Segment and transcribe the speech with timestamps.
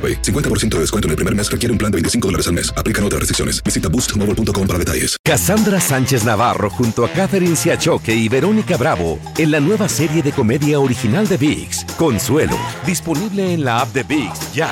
[0.00, 0.22] AroPay.
[0.22, 2.72] 50% de descuento en el primer mes requiere un plan de 25 dólares al mes.
[2.76, 3.62] Aplican otras restricciones.
[3.62, 5.16] Visita boostmobile.com para detalles.
[5.22, 10.32] Cassandra Sánchez Navarro junto a Catherine Siachoque y Verónica Bravo en la nueva serie de
[10.32, 12.56] comedia original de VIX, Consuelo,
[12.86, 14.70] disponible en la app de VIX ya.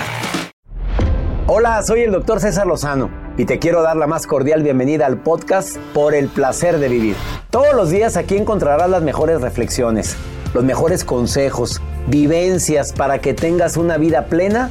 [1.47, 5.23] Hola, soy el doctor César Lozano y te quiero dar la más cordial bienvenida al
[5.23, 7.17] podcast Por el placer de vivir.
[7.51, 10.17] Todos los días aquí encontrarás las mejores reflexiones,
[10.55, 14.71] los mejores consejos, vivencias para que tengas una vida plena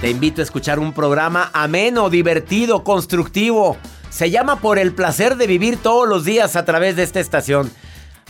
[0.00, 3.76] Te invito a escuchar un programa ameno, divertido, constructivo.
[4.08, 7.70] Se llama Por el placer de vivir todos los días a través de esta estación.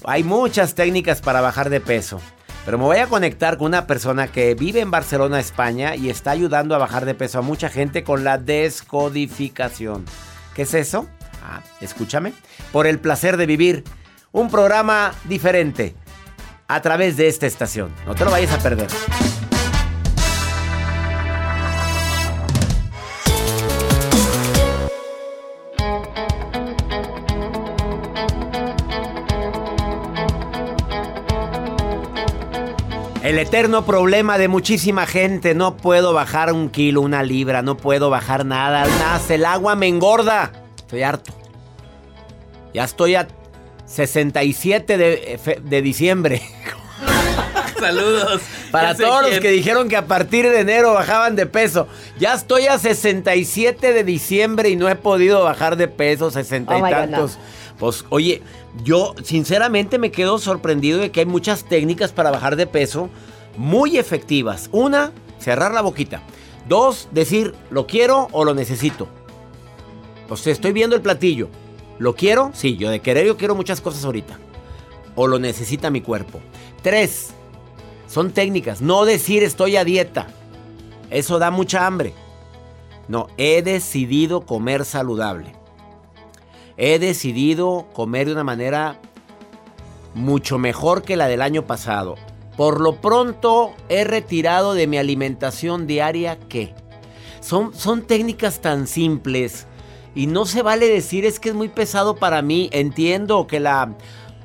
[0.02, 2.20] Hay muchas técnicas para bajar de peso.
[2.64, 6.32] Pero me voy a conectar con una persona que vive en Barcelona, España, y está
[6.32, 10.06] ayudando a bajar de peso a mucha gente con la descodificación.
[10.56, 11.06] ¿Qué es eso?
[11.44, 12.32] Ah, escúchame.
[12.72, 13.84] Por el placer de vivir.
[14.32, 15.94] Un programa diferente
[16.66, 17.94] a través de esta estación.
[18.06, 18.88] No te lo vayas a perder.
[33.22, 35.54] El eterno problema de muchísima gente.
[35.54, 38.86] No puedo bajar un kilo, una libra, no puedo bajar nada.
[38.86, 40.52] Nada, el agua me engorda.
[40.76, 41.32] Estoy harto.
[42.72, 43.28] Ya estoy a
[43.84, 46.40] 67 de, de diciembre.
[47.78, 48.42] Saludos.
[48.70, 51.88] Para todos los que dijeron que a partir de enero bajaban de peso.
[52.18, 56.82] Ya estoy a 67 de diciembre y no he podido bajar de peso, 60 y
[56.82, 57.38] tantos.
[57.78, 58.42] Pues, oye,
[58.84, 63.10] yo sinceramente me quedo sorprendido de que hay muchas técnicas para bajar de peso
[63.56, 64.68] muy efectivas.
[64.72, 66.22] Una, cerrar la boquita.
[66.68, 69.08] Dos, decir, lo quiero o lo necesito.
[70.28, 71.48] Pues estoy viendo el platillo.
[71.98, 72.50] ¿Lo quiero?
[72.54, 74.38] Sí, yo de querer yo quiero muchas cosas ahorita.
[75.16, 76.40] O lo necesita mi cuerpo.
[76.82, 77.30] Tres,
[78.06, 78.80] son técnicas.
[78.80, 80.28] No decir estoy a dieta.
[81.10, 82.14] Eso da mucha hambre.
[83.08, 85.59] No, he decidido comer saludable
[86.82, 88.98] he decidido comer de una manera
[90.14, 92.14] mucho mejor que la del año pasado.
[92.56, 96.74] Por lo pronto he retirado de mi alimentación diaria que
[97.40, 99.66] son, son técnicas tan simples
[100.14, 102.70] y no se vale decir es que es muy pesado para mí.
[102.72, 103.94] Entiendo que la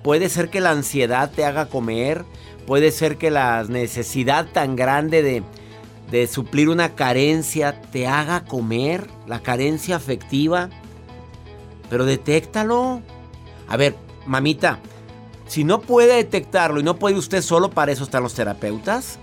[0.04, 2.26] puede ser que la ansiedad te haga comer,
[2.68, 5.42] puede ser que la necesidad tan grande de,
[6.12, 10.70] de suplir una carencia te haga comer, la carencia afectiva.
[11.90, 13.02] Pero detéctalo.
[13.68, 14.80] A ver, mamita,
[15.48, 19.20] si no puede detectarlo y no puede usted solo, para eso están los terapeutas.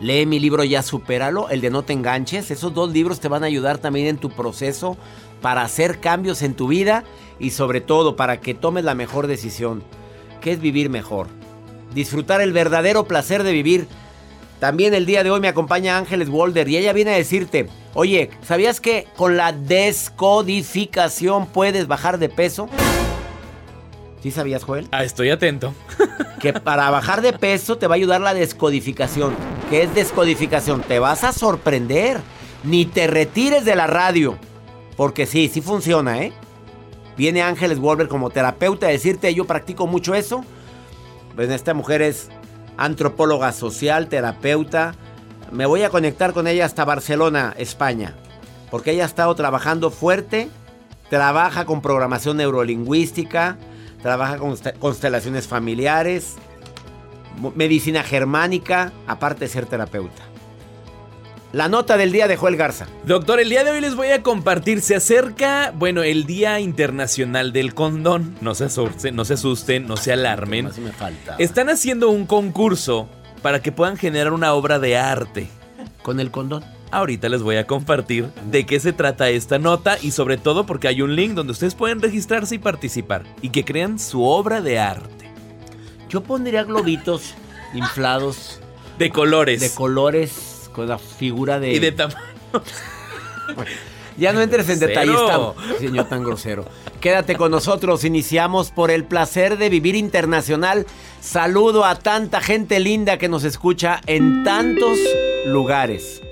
[0.00, 2.50] Lee mi libro Ya Supéralo, el de No Te Enganches.
[2.50, 4.96] Esos dos libros te van a ayudar también en tu proceso
[5.40, 7.04] para hacer cambios en tu vida
[7.38, 9.84] y sobre todo para que tomes la mejor decisión,
[10.40, 11.28] que es vivir mejor.
[11.94, 13.86] Disfrutar el verdadero placer de vivir.
[14.60, 18.30] También el día de hoy me acompaña Ángeles Walder y ella viene a decirte, Oye,
[18.42, 22.68] ¿sabías que con la descodificación puedes bajar de peso?
[24.20, 24.88] ¿Sí sabías, Joel?
[24.90, 25.72] Ah, estoy atento.
[26.40, 29.34] Que para bajar de peso te va a ayudar la descodificación.
[29.70, 30.82] ¿Qué es descodificación?
[30.82, 32.20] Te vas a sorprender.
[32.64, 34.36] Ni te retires de la radio.
[34.94, 36.34] Porque sí, sí funciona, ¿eh?
[37.16, 40.44] Viene Ángeles Wolver como terapeuta a decirte, yo practico mucho eso.
[41.34, 42.28] Pues esta mujer es
[42.76, 44.94] antropóloga social, terapeuta,
[45.50, 48.14] me voy a conectar con ella hasta Barcelona, España.
[48.70, 50.48] Porque ella ha estado trabajando fuerte
[51.08, 53.56] trabaja con programación neurolingüística,
[54.02, 56.36] trabaja con constelaciones familiares,
[57.54, 60.22] medicina germánica, aparte de ser terapeuta.
[61.54, 62.88] La nota del día de Joel Garza.
[63.04, 67.52] Doctor, el día de hoy les voy a compartir, se acerca, bueno, el Día Internacional
[67.52, 68.36] del Condón.
[68.40, 70.66] No se asusten, no se asusten, no se alarmen.
[70.66, 71.36] Así me falta.
[71.38, 73.08] Están haciendo un concurso
[73.40, 75.46] para que puedan generar una obra de arte.
[76.02, 76.64] ¿Con el condón?
[76.90, 80.88] Ahorita les voy a compartir de qué se trata esta nota y sobre todo porque
[80.88, 84.80] hay un link donde ustedes pueden registrarse y participar y que crean su obra de
[84.80, 85.30] arte.
[86.08, 87.32] Yo pondría globitos
[87.74, 88.60] inflados.
[88.98, 89.60] De colores.
[89.60, 91.72] De colores con la figura de...
[91.72, 92.18] Y de tamaño.
[94.16, 95.16] ya no entres en detalles,
[95.78, 96.66] señor tan grosero.
[97.00, 100.86] Quédate con nosotros, iniciamos por el placer de vivir internacional.
[101.20, 104.98] Saludo a tanta gente linda que nos escucha en tantos
[105.46, 106.22] lugares.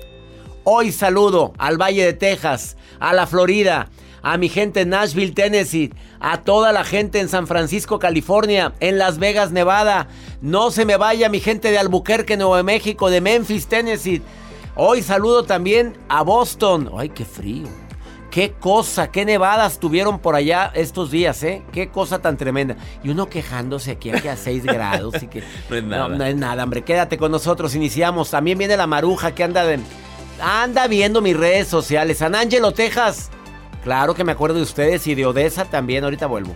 [0.63, 3.89] Hoy saludo al Valle de Texas, a la Florida,
[4.23, 8.97] a mi gente en Nashville, Tennessee, a toda la gente en San Francisco, California, en
[8.97, 10.07] Las Vegas, Nevada.
[10.41, 14.21] No se me vaya mi gente de Albuquerque, Nuevo México, de Memphis, Tennessee.
[14.75, 16.89] Hoy saludo también a Boston.
[16.97, 17.67] Ay, qué frío.
[18.31, 21.61] Qué cosa, qué nevadas tuvieron por allá estos días, ¿eh?
[21.71, 22.77] Qué cosa tan tremenda.
[23.03, 25.43] Y uno quejándose aquí, aquí a 6 grados y que...
[25.69, 26.07] no es nada.
[26.07, 26.81] No, es nada, hombre.
[26.81, 28.31] Quédate con nosotros, iniciamos.
[28.31, 29.79] También viene la maruja que anda de...
[30.41, 32.17] Anda viendo mis redes sociales.
[32.19, 33.29] San Angelo, Texas.
[33.83, 36.03] Claro que me acuerdo de ustedes y de Odessa también.
[36.03, 36.55] Ahorita vuelvo.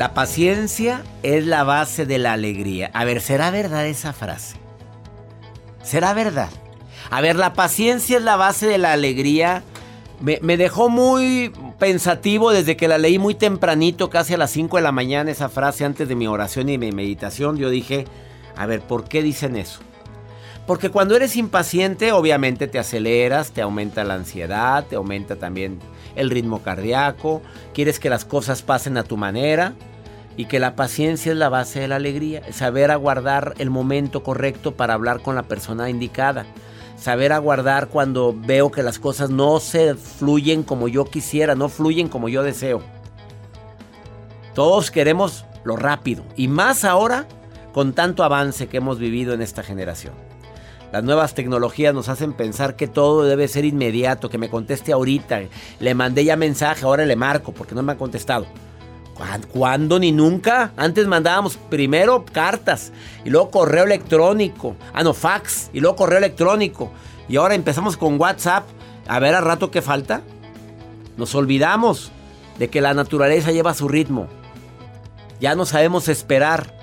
[0.00, 2.90] La paciencia es la base de la alegría.
[2.94, 4.56] A ver, ¿será verdad esa frase?
[5.82, 6.48] ¿Será verdad?
[7.10, 9.62] A ver, la paciencia es la base de la alegría.
[10.22, 14.82] Me, dejó muy pensativo desde que la leí muy tempranito, casi a las 5 de
[14.82, 17.58] la mañana, esa frase antes de mi oración y mi meditación.
[17.58, 18.06] Yo dije,
[18.56, 19.80] a ver, ¿por qué dicen eso?
[20.66, 25.78] Porque cuando eres impaciente, obviamente te aceleras, te aumenta la ansiedad, te aumenta también
[26.16, 27.42] el ritmo cardíaco,
[27.74, 29.74] quieres que las cosas pasen a tu manera
[30.40, 34.74] y que la paciencia es la base de la alegría, saber aguardar el momento correcto
[34.74, 36.46] para hablar con la persona indicada,
[36.96, 42.08] saber aguardar cuando veo que las cosas no se fluyen como yo quisiera, no fluyen
[42.08, 42.80] como yo deseo.
[44.54, 47.26] Todos queremos lo rápido y más ahora
[47.74, 50.14] con tanto avance que hemos vivido en esta generación.
[50.90, 55.42] Las nuevas tecnologías nos hacen pensar que todo debe ser inmediato, que me conteste ahorita.
[55.80, 58.46] Le mandé ya mensaje, ahora le marco porque no me ha contestado.
[59.52, 60.72] ¿Cuándo ni nunca?
[60.76, 62.92] Antes mandábamos primero cartas
[63.24, 64.76] y luego correo electrónico.
[64.92, 66.90] Ah, no, fax y luego correo electrónico.
[67.28, 68.64] Y ahora empezamos con WhatsApp.
[69.06, 70.22] A ver a rato qué falta.
[71.16, 72.10] Nos olvidamos
[72.58, 74.28] de que la naturaleza lleva su ritmo.
[75.40, 76.74] Ya no sabemos esperar.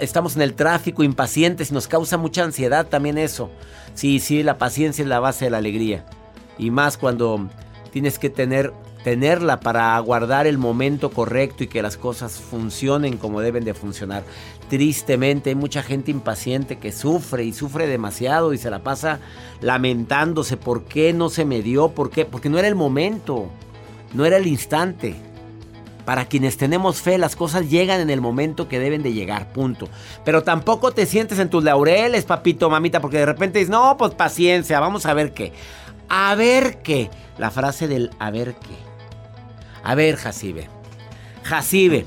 [0.00, 3.50] estamos en el tráfico impacientes y nos causa mucha ansiedad también eso.
[3.94, 6.04] Sí, sí, la paciencia es la base de la alegría.
[6.58, 7.48] Y más cuando
[7.92, 8.72] tienes que tener
[9.06, 14.24] tenerla para guardar el momento correcto y que las cosas funcionen como deben de funcionar.
[14.68, 19.20] Tristemente hay mucha gente impaciente que sufre y sufre demasiado y se la pasa
[19.60, 23.46] lamentándose por qué no se me dio, por qué, porque no era el momento,
[24.12, 25.14] no era el instante.
[26.04, 29.88] Para quienes tenemos fe, las cosas llegan en el momento que deben de llegar, punto.
[30.24, 34.14] Pero tampoco te sientes en tus laureles, papito, mamita, porque de repente dices, no, pues
[34.14, 35.52] paciencia, vamos a ver qué.
[36.08, 37.08] A ver qué.
[37.38, 38.85] La frase del a ver qué.
[39.86, 40.68] A ver, Jacibe.
[41.44, 42.06] Jacibe,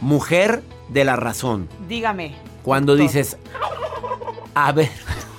[0.00, 1.68] mujer de la razón.
[1.86, 2.34] Dígame.
[2.62, 3.36] Cuando dices,
[4.54, 4.88] a ver.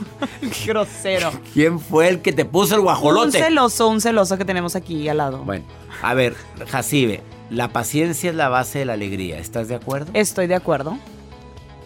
[0.68, 1.32] Grosero.
[1.56, 3.40] ¿Quién fue el que te puso el guajolote?
[3.40, 5.40] Un celoso, un celoso que tenemos aquí al lado.
[5.40, 5.66] Bueno,
[6.04, 6.36] a ver,
[6.68, 9.40] Jacibe, la paciencia es la base de la alegría.
[9.40, 10.12] ¿Estás de acuerdo?
[10.14, 11.00] Estoy de acuerdo.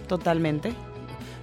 [0.10, 0.74] Totalmente.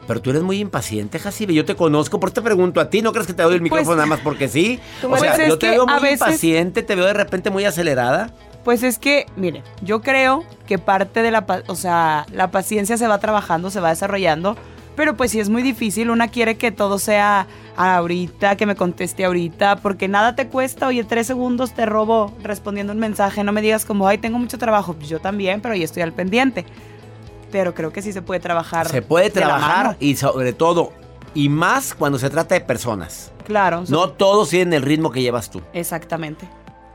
[0.06, 1.54] Pero tú eres muy impaciente, Jacibe.
[1.54, 3.02] Yo te conozco, por eso te pregunto a ti.
[3.02, 4.80] ¿No crees que te doy el pues, micrófono nada más porque sí?
[5.08, 8.30] O sea, yo te veo muy impaciente, te veo de repente muy acelerada.
[8.64, 13.08] Pues es que, mire, yo creo que parte de la, o sea, la paciencia se
[13.08, 14.56] va trabajando, se va desarrollando,
[14.94, 19.24] pero pues sí es muy difícil, una quiere que todo sea ahorita, que me conteste
[19.24, 23.62] ahorita, porque nada te cuesta, oye, tres segundos te robo respondiendo un mensaje, no me
[23.62, 26.64] digas como, ay, tengo mucho trabajo, pues yo también, pero ya estoy al pendiente
[27.52, 28.88] pero creo que sí se puede trabajar.
[28.88, 30.92] Se puede trabajar y sobre todo,
[31.34, 33.30] y más cuando se trata de personas.
[33.44, 33.84] Claro.
[33.88, 35.60] No todos tienen el ritmo que llevas tú.
[35.72, 36.48] Exactamente.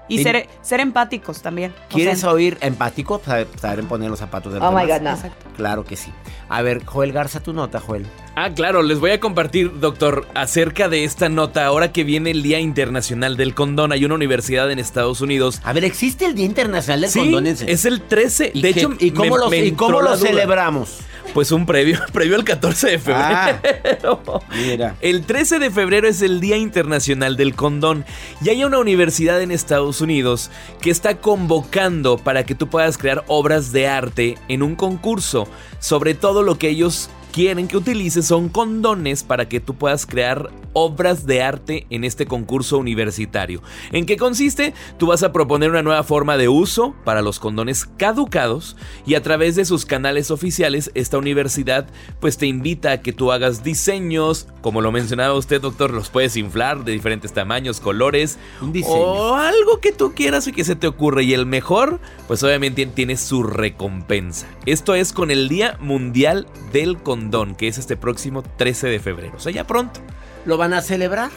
[0.08, 1.74] Y, ser, ser empáticos también.
[1.90, 3.22] ¿Quieres oír empático?
[3.24, 5.18] Saber, poner los zapatos de los Oh my God, no.
[5.56, 6.12] Claro que sí.
[6.50, 8.06] A ver, Joel Garza, tu nota, Joel.
[8.36, 12.44] Ah, claro, les voy a compartir, doctor, acerca de esta nota ahora que viene el
[12.44, 13.92] Día Internacional del Condón.
[13.92, 15.60] Hay una universidad en Estados Unidos.
[15.64, 17.48] A ver, ¿existe el Día Internacional del Condón?
[17.48, 18.52] Es el 13.
[18.54, 21.00] de hecho, ¿y cómo, lo celebramos?
[21.34, 24.22] Pues un previo, previo al 14 de febrero.
[24.26, 24.96] Ah, mira.
[25.02, 28.06] El 13 de febrero es el Día Internacional del Condón
[28.42, 30.50] y hay una universidad en Estados Unidos
[30.82, 35.48] que está convocando para que tú puedas crear obras de arte en un concurso
[35.80, 40.50] sobre todo lo que ellos quieren que utilices son condones para que tú puedas crear
[40.74, 43.62] obras de arte en este concurso universitario.
[43.92, 44.74] ¿En qué consiste?
[44.98, 48.76] Tú vas a proponer una nueva forma de uso para los condones caducados
[49.06, 51.88] y a través de sus canales oficiales esta universidad
[52.20, 56.38] pues te invita a que tú hagas diseños, como lo mencionaba usted doctor, los puedes
[56.38, 58.40] inflar de diferentes tamaños, colores
[58.84, 62.84] o algo que tú quieras y que se te ocurra y el mejor pues obviamente
[62.88, 64.48] tiene su recompensa.
[64.66, 67.27] Esto es con el Día Mundial del Condón
[67.58, 69.34] que es este próximo 13 de febrero.
[69.38, 70.00] O sea, ya pronto.
[70.46, 71.30] ¿Lo van a celebrar?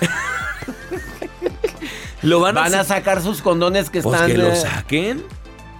[2.22, 4.30] ¿Lo van, a, sacar sus condones que pues están.
[4.30, 5.24] que lo eh, saquen.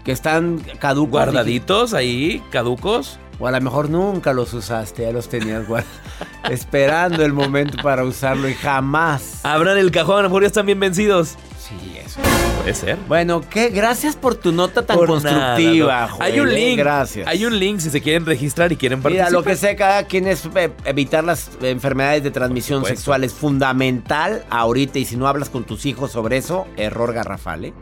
[0.04, 1.12] Que están caducos.
[1.12, 3.18] Guardaditos ahí, caducos.
[3.38, 5.64] O a lo mejor nunca los usaste, ya los tenías
[6.50, 9.44] esperando el momento para usarlo y jamás.
[9.44, 11.36] Abran el cajón, a lo mejor ya están bien vencidos.
[11.68, 12.20] Sí, eso.
[12.61, 12.96] Puede ser.
[13.08, 13.70] Bueno, ¿qué?
[13.70, 16.08] gracias por tu nota tan constructiva.
[16.20, 16.52] hay un ¿eh?
[16.52, 16.78] link.
[16.78, 17.26] Gracias.
[17.26, 19.30] Hay un link si se quieren registrar y quieren participar.
[19.30, 23.32] Mira, lo que sé cada quien es eh, evitar las enfermedades de transmisión sexual es
[23.32, 27.75] fundamental ahorita y si no hablas con tus hijos sobre eso, error garrafal, ¿eh?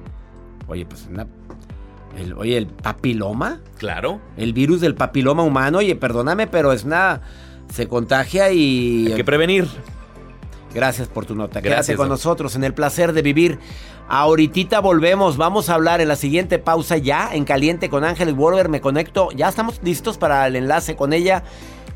[0.66, 1.06] Oye, pues
[2.16, 3.60] el, oye, el papiloma.
[3.76, 4.18] Claro.
[4.38, 7.20] El virus del papiloma humano, oye, perdóname, pero es una...
[7.70, 9.08] Se contagia y...
[9.08, 9.66] Hay que prevenir.
[10.74, 11.60] Gracias por tu nota.
[11.60, 13.58] Gracias, Quédate con nosotros en el placer de vivir.
[14.08, 18.68] Ahorita volvemos, vamos a hablar en la siguiente pausa ya en caliente con Ángeles Wolver.
[18.68, 21.44] Me conecto, ya estamos listos para el enlace con ella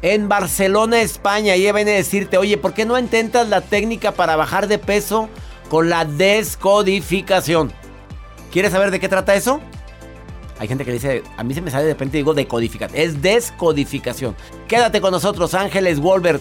[0.00, 1.56] en Barcelona, España.
[1.56, 4.78] Y ella viene a decirte, oye, ¿por qué no intentas la técnica para bajar de
[4.78, 5.28] peso
[5.68, 7.73] con la descodificación?
[8.52, 9.61] ¿Quieres saber de qué trata eso?
[10.61, 13.00] Hay gente que dice, a mí se me sale de repente y digo decodificación.
[13.00, 14.35] Es descodificación.
[14.66, 16.40] Quédate con nosotros, Ángeles Wolver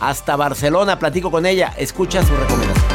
[0.00, 0.98] hasta Barcelona.
[0.98, 1.72] Platico con ella.
[1.76, 2.93] Escucha su recomendación.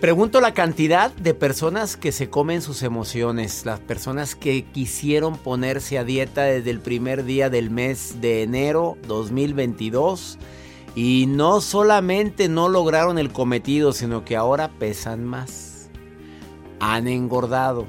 [0.00, 5.98] Pregunto la cantidad de personas que se comen sus emociones, las personas que quisieron ponerse
[5.98, 10.38] a dieta desde el primer día del mes de enero 2022
[10.94, 15.90] y no solamente no lograron el cometido, sino que ahora pesan más.
[16.78, 17.88] Han engordado.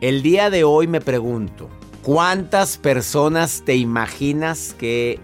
[0.00, 1.68] El día de hoy me pregunto,
[2.02, 5.20] ¿cuántas personas te imaginas que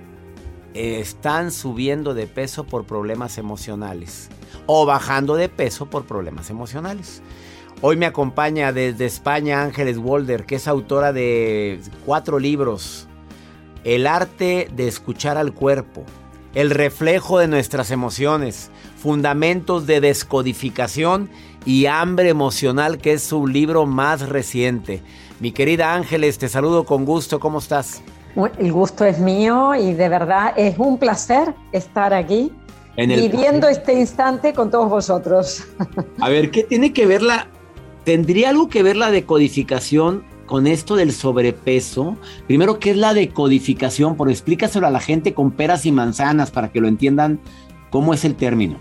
[0.74, 4.28] están subiendo de peso por problemas emocionales?
[4.66, 7.22] O bajando de peso por problemas emocionales.
[7.80, 13.06] Hoy me acompaña desde España Ángeles Walder, que es autora de cuatro libros.
[13.84, 16.04] El arte de escuchar al cuerpo,
[16.54, 21.28] el reflejo de nuestras emociones, fundamentos de descodificación
[21.66, 25.02] y hambre emocional, que es su libro más reciente.
[25.40, 28.02] Mi querida Ángeles, te saludo con gusto, ¿cómo estás?
[28.58, 32.52] El gusto es mío y de verdad es un placer estar aquí
[32.96, 35.64] viviendo este instante con todos vosotros.
[36.20, 37.48] A ver, ¿qué tiene que ver la...
[38.04, 42.16] ¿Tendría algo que ver la decodificación con esto del sobrepeso?
[42.46, 44.16] Primero, ¿qué es la decodificación?
[44.16, 47.40] Por explícaselo a la gente con peras y manzanas para que lo entiendan
[47.90, 48.76] cómo es el término.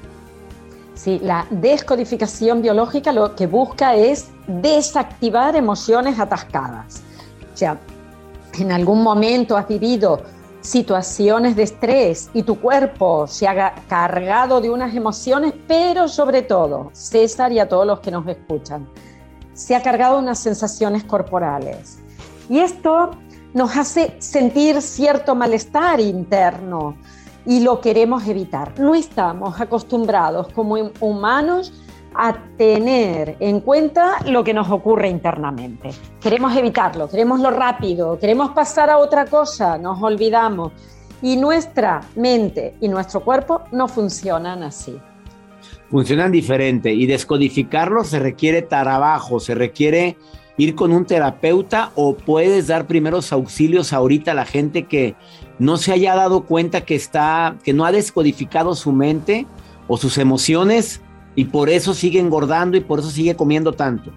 [0.96, 7.02] Sí, la descodificación biológica lo que busca es desactivar emociones atascadas.
[7.54, 7.80] O sea,
[8.60, 10.22] en algún momento has vivido
[10.64, 16.90] situaciones de estrés y tu cuerpo se ha cargado de unas emociones, pero sobre todo,
[16.94, 18.88] César y a todos los que nos escuchan,
[19.54, 22.00] se ha cargado unas sensaciones corporales.
[22.50, 23.12] Y esto
[23.54, 26.96] nos hace sentir cierto malestar interno
[27.46, 28.80] y lo queremos evitar.
[28.80, 31.74] No estamos acostumbrados como humanos
[32.16, 35.92] a tener en cuenta lo que nos ocurre internamente.
[36.22, 40.72] Queremos evitarlo, queremos lo rápido, queremos pasar a otra cosa, nos olvidamos.
[41.22, 44.98] Y nuestra mente y nuestro cuerpo no funcionan así.
[45.90, 50.18] Funcionan diferente y descodificarlo se requiere trabajo, se requiere
[50.58, 55.16] ir con un terapeuta o puedes dar primeros auxilios ahorita a la gente que
[55.60, 59.48] no se haya dado cuenta que está que no ha descodificado su mente
[59.88, 61.02] o sus emociones
[61.36, 64.12] y por eso sigue engordando y por eso sigue comiendo tanto.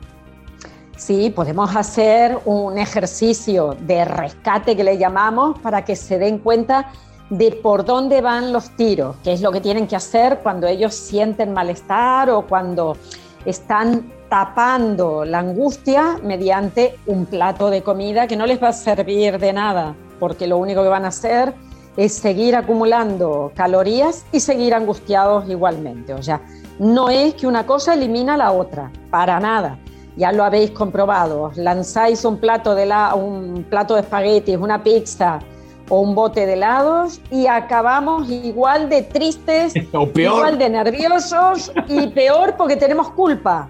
[0.96, 6.90] Sí, podemos hacer un ejercicio de rescate que le llamamos para que se den cuenta
[7.28, 10.94] de por dónde van los tiros, qué es lo que tienen que hacer cuando ellos
[10.94, 12.96] sienten malestar o cuando
[13.44, 19.38] están tapando la angustia mediante un plato de comida que no les va a servir
[19.38, 21.54] de nada, porque lo único que van a hacer
[21.96, 26.14] es seguir acumulando calorías y seguir angustiados igualmente.
[26.14, 26.40] O sea,
[26.78, 29.78] no es que una cosa elimina la otra, para nada.
[30.16, 31.52] Ya lo habéis comprobado.
[31.56, 35.40] Lanzáis un plato de, la, un plato de espaguetis, una pizza
[35.88, 40.38] o un bote de helados y acabamos igual de tristes, o peor.
[40.38, 43.68] igual de nerviosos y peor porque tenemos culpa.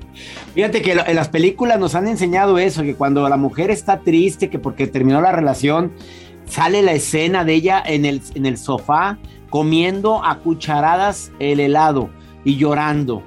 [0.55, 4.49] Fíjate que en las películas nos han enseñado eso, que cuando la mujer está triste,
[4.49, 5.93] que porque terminó la relación,
[6.49, 9.19] sale la escena de ella en el, en el sofá
[9.51, 12.09] comiendo a cucharadas el helado
[12.47, 13.23] y llorando.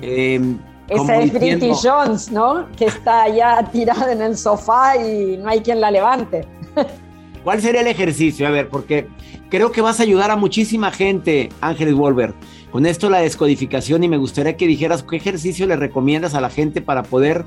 [0.00, 0.40] Eh,
[0.88, 2.66] Esa es Britney Jones, ¿no?
[2.74, 6.48] Que está allá tirada en el sofá y no hay quien la levante.
[7.44, 8.48] ¿Cuál sería el ejercicio?
[8.48, 9.08] A ver, porque
[9.50, 12.32] creo que vas a ayudar a muchísima gente, Ángeles Wolver.
[12.72, 16.48] Con esto la descodificación y me gustaría que dijeras qué ejercicio le recomiendas a la
[16.48, 17.44] gente para poder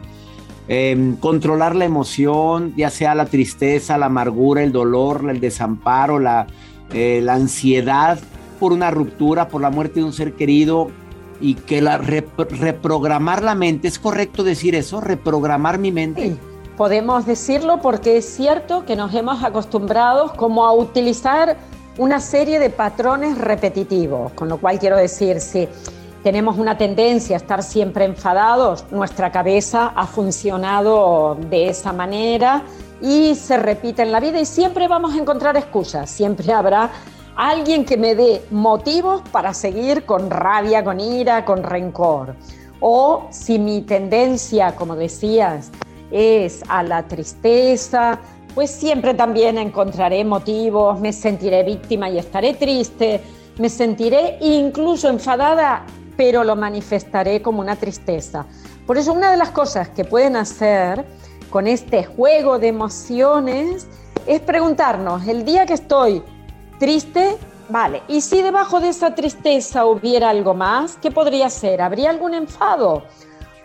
[0.67, 6.45] em, controlar la emoción, ya sea la tristeza, la amargura, el dolor, el desamparo, la,
[6.93, 8.19] eh, la ansiedad
[8.60, 10.89] por una ruptura, por la muerte de un ser querido
[11.41, 15.00] y que la reprogramar la mente, ¿es correcto decir eso?
[15.00, 16.24] ¿Reprogramar mi mente?
[16.24, 16.38] Sí,
[16.78, 21.58] podemos decirlo porque es cierto que nos hemos acostumbrado como a utilizar
[21.98, 25.67] una serie de patrones repetitivos, con lo cual quiero decir, si
[26.24, 32.63] tenemos una tendencia a estar siempre enfadados, nuestra cabeza ha funcionado de esa manera
[33.02, 36.89] y se repite en la vida y siempre vamos a encontrar excusas, siempre habrá
[37.39, 42.36] alguien que me dé motivos para seguir con rabia, con ira, con rencor.
[42.82, 45.71] O si mi tendencia, como decías,
[46.12, 48.19] es a la tristeza,
[48.54, 53.21] pues siempre también encontraré motivos, me sentiré víctima y estaré triste,
[53.58, 55.86] me sentiré incluso enfadada,
[56.17, 58.45] pero lo manifestaré como una tristeza.
[58.86, 61.06] Por eso una de las cosas que pueden hacer
[61.49, 63.88] con este juego de emociones
[64.28, 66.21] es preguntarnos, el día que estoy
[66.80, 67.38] Triste,
[67.68, 68.02] vale.
[68.08, 70.98] ¿Y si debajo de esa tristeza hubiera algo más?
[71.02, 71.82] ¿Qué podría ser?
[71.82, 73.04] ¿Habría algún enfado?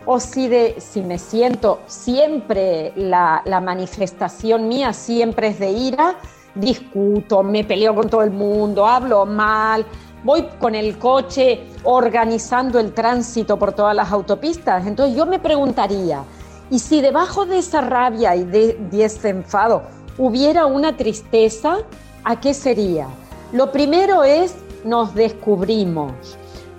[0.05, 6.15] O si, de, si me siento siempre, la, la manifestación mía siempre es de ira,
[6.55, 9.85] discuto, me peleo con todo el mundo, hablo mal,
[10.25, 14.85] voy con el coche organizando el tránsito por todas las autopistas.
[14.85, 16.25] Entonces yo me preguntaría,
[16.69, 19.83] ¿y si debajo de esa rabia y de, de ese enfado
[20.17, 21.77] hubiera una tristeza?
[22.27, 23.07] ¿A qué sería?
[23.51, 26.11] Lo primero es nos descubrimos.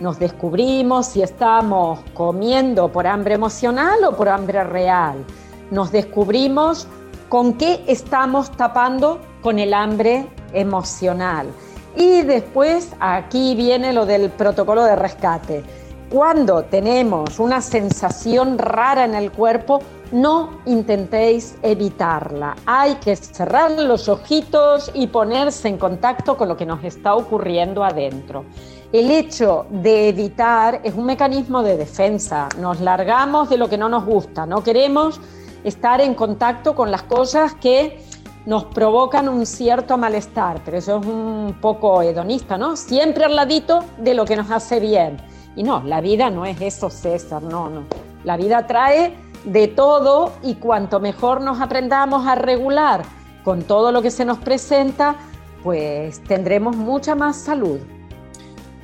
[0.00, 5.24] Nos descubrimos si estamos comiendo por hambre emocional o por hambre real.
[5.70, 6.88] Nos descubrimos
[7.28, 11.46] con qué estamos tapando con el hambre emocional.
[11.94, 15.62] Y después aquí viene lo del protocolo de rescate.
[16.10, 19.80] Cuando tenemos una sensación rara en el cuerpo,
[20.12, 22.54] no intentéis evitarla.
[22.64, 27.82] Hay que cerrar los ojitos y ponerse en contacto con lo que nos está ocurriendo
[27.82, 28.44] adentro.
[28.92, 32.48] El hecho de evitar es un mecanismo de defensa.
[32.60, 34.46] Nos largamos de lo que no nos gusta.
[34.46, 35.20] No queremos
[35.64, 38.00] estar en contacto con las cosas que
[38.46, 42.76] nos provocan un cierto malestar, pero eso es un poco hedonista, ¿no?
[42.76, 45.16] Siempre al ladito de lo que nos hace bien.
[45.56, 47.84] Y no, la vida no es eso, César, no, no.
[48.24, 49.14] La vida trae
[49.44, 53.04] de todo y cuanto mejor nos aprendamos a regular
[53.42, 55.16] con todo lo que se nos presenta,
[55.62, 57.78] pues tendremos mucha más salud.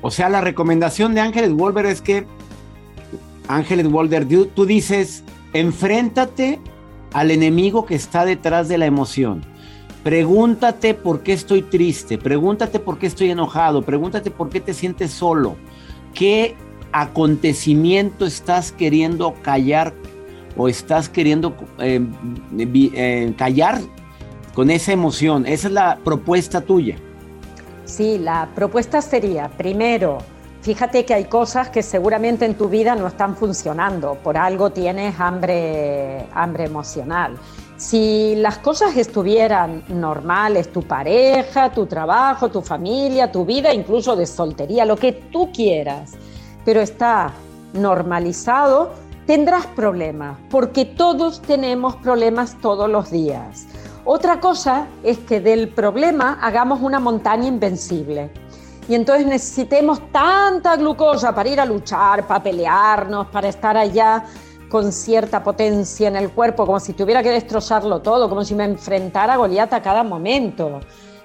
[0.01, 2.25] O sea, la recomendación de Ángeles Wolver es que,
[3.47, 6.59] Ángeles Wolver, tú dices, enfréntate
[7.13, 9.45] al enemigo que está detrás de la emoción.
[10.03, 15.11] Pregúntate por qué estoy triste, pregúntate por qué estoy enojado, pregúntate por qué te sientes
[15.11, 15.55] solo,
[16.13, 16.55] qué
[16.91, 19.93] acontecimiento estás queriendo callar
[20.55, 22.01] o estás queriendo eh,
[22.57, 23.81] eh, callar
[24.53, 25.45] con esa emoción.
[25.45, 26.95] Esa es la propuesta tuya.
[27.85, 30.19] Sí, la propuesta sería, primero,
[30.63, 35.19] fíjate que hay cosas que seguramente en tu vida no están funcionando, por algo tienes
[35.19, 37.37] hambre, hambre emocional.
[37.75, 44.25] Si las cosas estuvieran normales, tu pareja, tu trabajo, tu familia, tu vida, incluso de
[44.25, 46.13] soltería, lo que tú quieras,
[46.63, 47.33] pero está
[47.73, 48.91] normalizado,
[49.25, 53.67] tendrás problemas, porque todos tenemos problemas todos los días.
[54.05, 58.31] Otra cosa es que del problema hagamos una montaña invencible.
[58.87, 64.25] Y entonces necesitemos tanta glucosa para ir a luchar, para pelearnos, para estar allá
[64.69, 68.65] con cierta potencia en el cuerpo, como si tuviera que destrozarlo todo, como si me
[68.65, 70.79] enfrentara a Goliat a cada momento.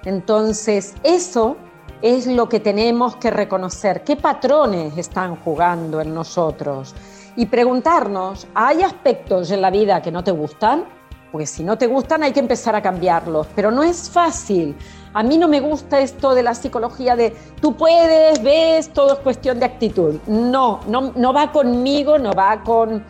[0.05, 1.57] Entonces, eso
[2.01, 6.95] es lo que tenemos que reconocer, qué patrones están jugando en nosotros
[7.35, 10.85] y preguntarnos, ¿hay aspectos en la vida que no te gustan?
[11.31, 14.75] Pues si no te gustan hay que empezar a cambiarlos, pero no es fácil.
[15.13, 19.19] A mí no me gusta esto de la psicología de tú puedes, ves, todo es
[19.19, 20.15] cuestión de actitud.
[20.27, 23.03] No, no, no va conmigo, no va con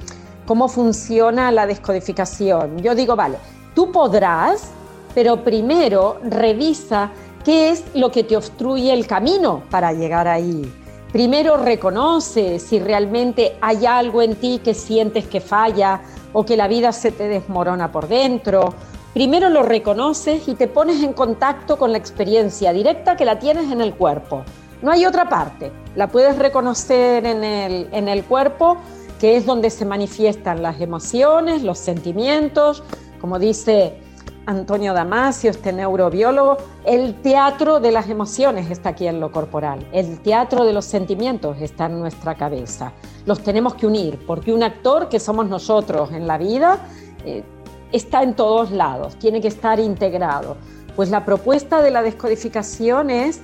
[0.46, 2.80] cómo funciona la descodificación.
[2.80, 3.38] Yo digo, vale,
[3.76, 4.72] tú podrás,
[5.14, 7.12] pero primero revisa
[7.44, 10.74] qué es lo que te obstruye el camino para llegar ahí.
[11.12, 16.02] Primero reconoce si realmente hay algo en ti que sientes que falla
[16.34, 18.74] o que la vida se te desmorona por dentro.
[19.20, 23.70] Primero lo reconoces y te pones en contacto con la experiencia directa que la tienes
[23.70, 24.46] en el cuerpo.
[24.82, 25.74] No hay otra parte.
[25.98, 28.78] La puedes reconocer en el, en el cuerpo,
[29.20, 32.82] que es donde se manifiestan las emociones, los sentimientos.
[33.20, 34.00] Como dice
[34.46, 36.56] Antonio Damasio, este neurobiólogo,
[36.86, 41.58] el teatro de las emociones está aquí en lo corporal, el teatro de los sentimientos
[41.60, 42.94] está en nuestra cabeza.
[43.26, 46.80] Los tenemos que unir, porque un actor que somos nosotros en la vida
[47.26, 47.44] eh,
[47.92, 50.58] está en todos lados, tiene que estar integrado.
[50.96, 53.42] Pues la propuesta de la descodificación es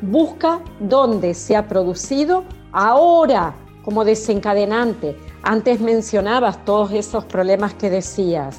[0.00, 5.16] busca dónde se ha producido ahora como desencadenante.
[5.42, 8.58] Antes mencionabas todos esos problemas que decías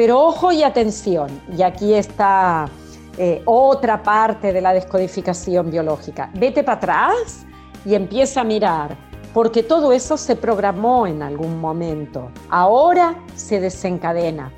[0.00, 2.70] pero ojo y atención, y aquí está
[3.18, 6.30] eh, otra parte de la descodificación biológica.
[6.32, 7.44] Vete para atrás
[7.84, 8.96] y empieza a mirar,
[9.34, 12.30] porque todo eso se programó en algún momento.
[12.48, 14.50] Ahora se desencadena,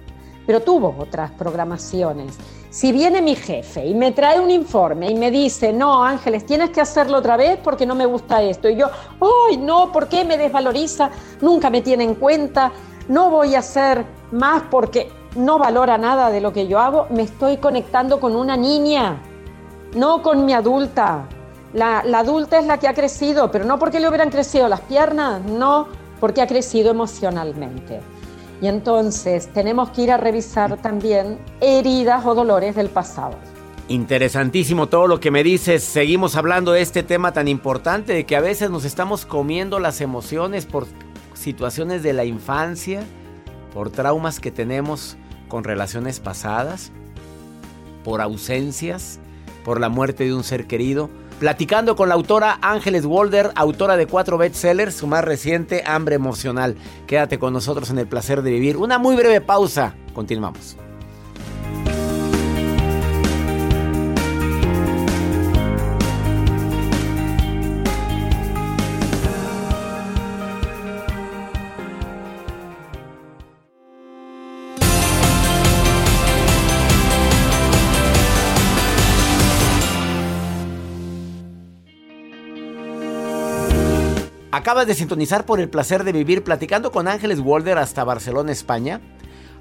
[0.46, 2.36] pero tuvo otras programaciones.
[2.70, 6.70] Si viene mi jefe y me trae un informe y me dice, no, Ángeles, tienes
[6.70, 8.86] que hacerlo otra vez porque no me gusta esto, y yo,
[9.48, 11.10] ay, no, ¿por qué me desvaloriza?
[11.40, 12.72] Nunca me tiene en cuenta,
[13.08, 17.22] no voy a hacer más porque no valora nada de lo que yo hago, me
[17.22, 19.20] estoy conectando con una niña,
[19.94, 21.26] no con mi adulta.
[21.74, 25.42] La, adulta es la que ha crecido, pero no porque le hubieran crecido las piernas,
[25.42, 25.88] no,
[26.20, 28.00] porque ha crecido emocionalmente.
[28.62, 33.36] Y entonces tenemos que ir a revisar también heridas o dolores del pasado.
[33.88, 35.82] Interesantísimo todo lo que me dices.
[35.82, 40.00] Seguimos hablando de este tema tan importante de que a veces nos estamos comiendo las
[40.00, 40.86] emociones por
[41.34, 43.02] situaciones de la infancia,
[43.74, 45.16] por traumas que tenemos
[45.48, 46.92] con relaciones pasadas,
[48.04, 49.18] por ausencias,
[49.64, 51.10] por la muerte de un ser querido.
[51.42, 56.76] Platicando con la autora Ángeles Walder, autora de cuatro bestsellers, su más reciente, Hambre Emocional.
[57.08, 58.76] Quédate con nosotros en el placer de vivir.
[58.76, 59.96] Una muy breve pausa.
[60.14, 60.76] Continuamos.
[84.54, 89.00] Acabas de sintonizar por el placer de vivir platicando con Ángeles Walder hasta Barcelona, España,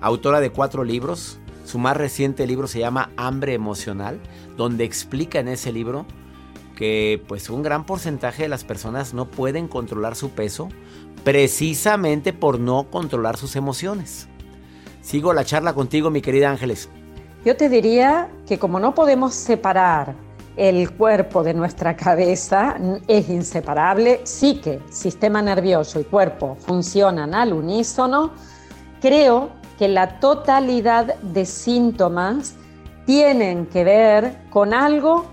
[0.02, 1.40] autora de cuatro libros.
[1.64, 4.20] Su más reciente libro se llama Hambre Emocional,
[4.58, 6.06] donde explica en ese libro
[6.76, 10.68] que pues un gran porcentaje de las personas no pueden controlar su peso
[11.24, 14.28] precisamente por no controlar sus emociones.
[15.02, 16.90] Sigo la charla contigo, mi querida Ángeles.
[17.46, 20.16] Yo te diría que como no podemos separar
[20.58, 22.76] el cuerpo de nuestra cabeza
[23.08, 28.32] es inseparable, sí que sistema nervioso y cuerpo funcionan al unísono,
[29.02, 32.56] creo que la totalidad de síntomas
[33.06, 35.26] tienen que ver con algo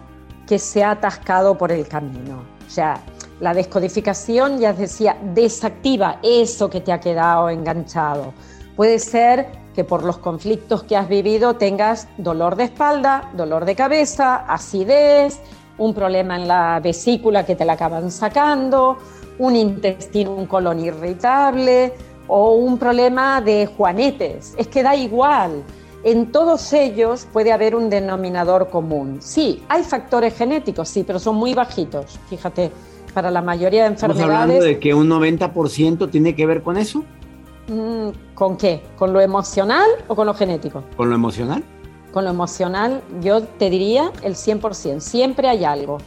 [0.46, 2.42] que se ha atascado por el camino.
[2.66, 3.00] O sea,
[3.40, 8.32] la descodificación, ya decía, desactiva eso que te ha quedado enganchado.
[8.74, 13.76] Puede ser que por los conflictos que has vivido tengas dolor de espalda, dolor de
[13.76, 15.40] cabeza, acidez,
[15.78, 18.96] un problema en la vesícula que te la acaban sacando,
[19.38, 21.92] un intestino, un colon irritable
[22.26, 24.56] o un problema de juanetes.
[24.58, 25.62] Es que da igual.
[26.02, 29.18] En todos ellos puede haber un denominador común.
[29.20, 32.18] Sí, hay factores genéticos, sí, pero son muy bajitos.
[32.28, 32.72] Fíjate,
[33.14, 34.24] para la mayoría de enfermedades.
[34.24, 37.04] ¿Estamos hablando de que un 90% tiene que ver con eso?
[37.68, 38.82] Mm, ¿Con qué?
[38.96, 40.84] ¿Con lo emocional o con lo genético?
[40.96, 41.62] ¿Con lo emocional?
[42.12, 45.00] Con lo emocional, yo te diría el 100%.
[45.00, 45.98] Siempre hay algo.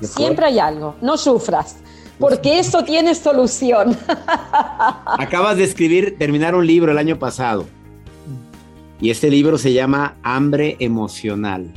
[0.00, 0.96] Siempre hay algo.
[1.00, 1.76] No sufras,
[2.18, 3.96] porque eso tiene solución.
[5.06, 7.64] Acabas de escribir, terminar un libro el año pasado.
[9.00, 11.72] Y este libro se llama Hambre Emocional.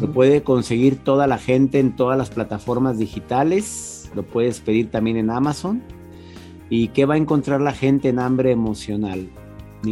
[0.00, 4.10] Lo puede conseguir toda la gente en todas las plataformas digitales.
[4.14, 5.82] Lo puedes pedir también en Amazon.
[6.68, 9.28] ¿Y qué va a encontrar la gente en hambre emocional?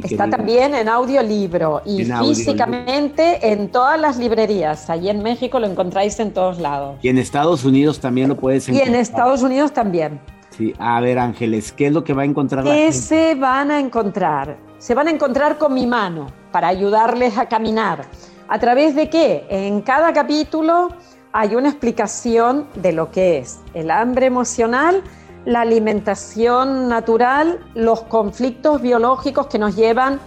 [0.02, 4.90] Está también en audiolibro y físicamente en todas las librerías.
[4.90, 6.96] Allí en México lo encontráis en todos lados.
[7.02, 8.88] Y en Estados Unidos también lo puedes encontrar.
[8.88, 10.20] Y en Estados Unidos también.
[10.50, 13.70] Sí, a ver Ángeles, ¿qué es lo que va a encontrar la ¿Qué se van
[13.70, 14.56] a encontrar?
[14.78, 18.04] Se van a encontrar con mi mano para ayudarles a caminar.
[18.48, 19.44] ¿A través de qué?
[19.48, 20.88] En cada capítulo
[21.32, 25.02] hay una explicación de lo que es el hambre emocional
[25.44, 30.20] la alimentación natural, los conflictos biológicos que nos llevan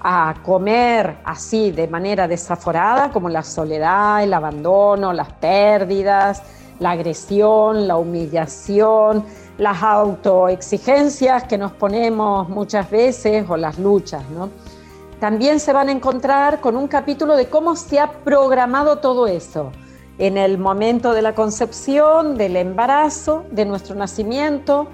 [0.00, 6.42] a comer así de manera desaforada, como la soledad, el abandono, las pérdidas,
[6.80, 9.24] la agresión, la humillación,
[9.58, 14.22] las autoexigencias que nos ponemos muchas veces o las luchas.
[15.20, 19.70] También se van a encontrar con un capítulo de cómo se ha programado todo eso
[20.18, 24.88] en el momento de la concepción, del embarazo, de nuestro nacimiento.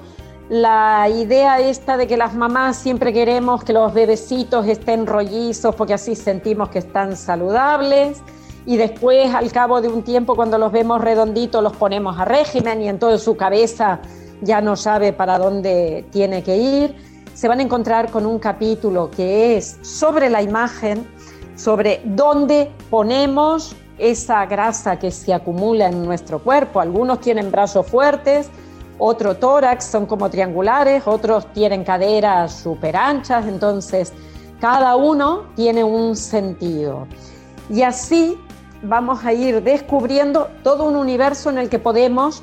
[0.48, 5.94] La idea esta de que las mamás siempre queremos que los bebecitos estén rollizos porque
[5.94, 8.20] así sentimos que están saludables
[8.66, 12.82] y después al cabo de un tiempo cuando los vemos redonditos los ponemos a régimen
[12.82, 14.00] y entonces su cabeza
[14.42, 16.96] ya no sabe para dónde tiene que ir.
[17.34, 21.06] Se van a encontrar con un capítulo que es sobre la imagen,
[21.56, 26.80] sobre dónde ponemos esa grasa que se acumula en nuestro cuerpo.
[26.80, 28.48] Algunos tienen brazos fuertes,
[28.98, 34.12] otro tórax son como triangulares, otros tienen caderas súper anchas, entonces
[34.60, 37.06] cada uno tiene un sentido.
[37.68, 38.38] Y así
[38.82, 42.42] vamos a ir descubriendo todo un universo en el que podemos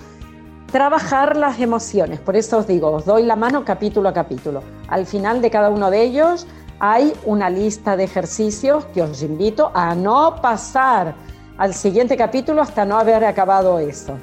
[0.72, 2.20] trabajar las emociones.
[2.20, 4.62] Por eso os digo, os doy la mano capítulo a capítulo.
[4.88, 6.46] Al final de cada uno de ellos
[6.80, 11.16] hay una lista de ejercicios que os invito a no pasar
[11.58, 14.18] al siguiente capítulo hasta no haber acabado eso.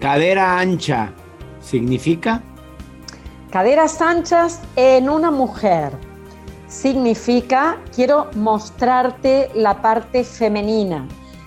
[0.00, 1.12] Cadera ancha,
[1.60, 2.42] ¿significa?
[3.50, 5.92] Caderas anchas en una mujer.
[6.68, 11.06] Significa, quiero mostrarte la parte femenina.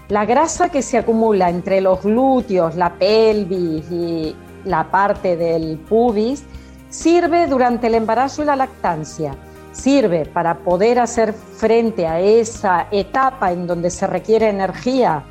[0.09, 6.43] La grasa que se acumula entre los glúteos, la pelvis y la parte del pubis
[6.89, 9.35] sirve durante el embarazo y la lactancia
[9.77, 15.23] sirve para poder hacer frente a esa etapa en donde se requiere energía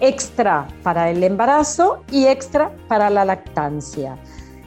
[0.00, 4.18] extra para el embarazo y extra para la lactancia.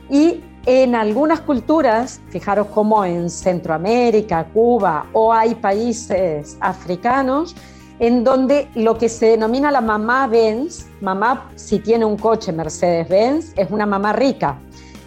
[0.10, 7.56] Y en algunas culturas, fijaros como en Centroamérica, Cuba o hay países africanos,
[8.00, 13.54] en donde lo que se denomina la mamá Benz, mamá si tiene un coche Mercedes-Benz,
[13.56, 14.58] es una mamá rica,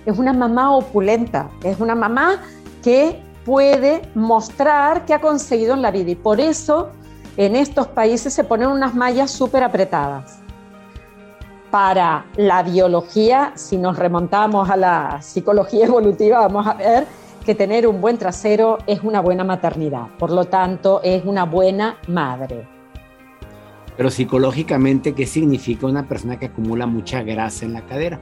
[0.04, 2.42] es una mamá opulenta, es una mamá
[2.82, 6.90] que puede mostrar qué ha conseguido en la vida y por eso
[7.36, 10.40] en estos países se ponen unas mallas súper apretadas.
[11.70, 17.06] Para la biología, si nos remontamos a la psicología evolutiva, vamos a ver
[17.44, 21.96] que tener un buen trasero es una buena maternidad, por lo tanto es una buena
[22.06, 22.68] madre.
[23.96, 28.20] Pero psicológicamente, ¿qué significa una persona que acumula mucha grasa en la cadera?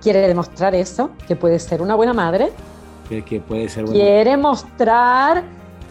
[0.00, 2.50] quiere demostrar eso, que puede ser una buena madre.
[3.08, 3.98] Que, puede ser buena.
[3.98, 5.44] Quiere mostrar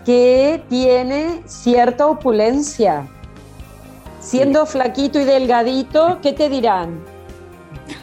[0.06, 3.08] que tiene cierta opulencia.
[4.19, 6.99] Siendo flaquito y delgadito, ¿qué te dirán?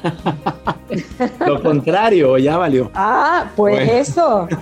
[1.46, 2.90] Lo contrario, ya valió.
[2.94, 4.48] Ah, pues eso.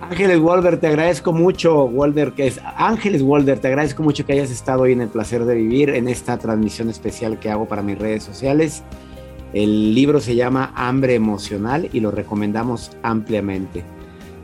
[0.00, 4.50] Ángeles Walder, te agradezco mucho, Walder, que es Ángeles Walder, te agradezco mucho que hayas
[4.50, 7.98] estado hoy en el placer de vivir en esta transmisión especial que hago para mis
[7.98, 8.82] redes sociales.
[9.52, 13.84] El libro se llama Hambre Emocional y lo recomendamos ampliamente.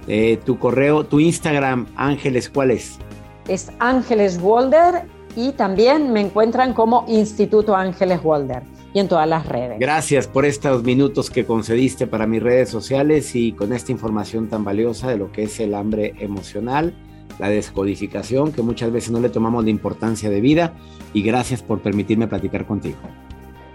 [0.07, 2.99] Eh, tu correo, tu Instagram, Ángeles, ¿cuál es?
[3.47, 9.47] Es Ángeles Walder y también me encuentran como Instituto Ángeles Walder y en todas las
[9.47, 9.79] redes.
[9.79, 14.65] Gracias por estos minutos que concediste para mis redes sociales y con esta información tan
[14.65, 16.95] valiosa de lo que es el hambre emocional,
[17.39, 20.75] la descodificación, que muchas veces no le tomamos la importancia de vida.
[21.15, 22.99] Y gracias por permitirme platicar contigo.